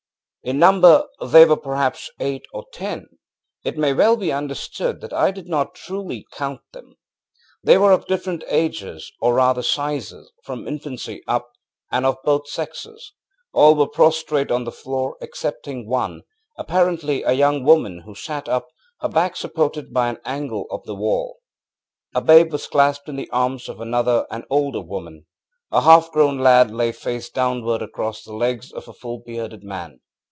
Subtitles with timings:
[0.43, 5.47] In number they were perhaps eight or tenŌĆöit may well be understood that I did
[5.47, 6.95] not truly count them.
[7.63, 11.51] They were of different ages, or rather sizes, from infancy up,
[11.91, 13.13] and of both sexes.
[13.53, 16.23] All were prostrate on the floor, excepting one,
[16.57, 20.95] apparently a young woman, who sat up, her back supported by an angle of the
[20.95, 21.37] wall.
[22.15, 25.27] A babe was clasped in the arms of another and older woman.
[25.71, 29.99] A half grown lad lay face downward across the legs of a full bearded man.